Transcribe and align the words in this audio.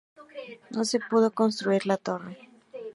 No 0.71 0.83
se 0.83 0.99
pudo 0.99 1.29
construir 1.31 1.85
la 1.85 1.95
torre. 1.97 2.35